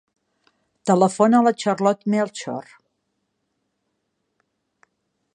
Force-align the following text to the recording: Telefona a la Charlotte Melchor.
Telefona 0.89 1.41
a 1.41 1.45
la 1.47 1.51
Charlotte 1.63 2.07
Melchor. 2.13 2.71